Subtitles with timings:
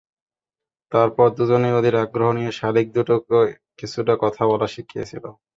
[0.91, 3.39] তারপর দুজনেই অধীর আগ্রহ নিয়ে শালিক দুটোকে
[3.79, 5.25] কিছুটা কথা বলা শিখিয়েছিল।